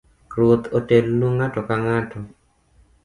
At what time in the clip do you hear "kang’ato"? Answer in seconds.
1.67-2.19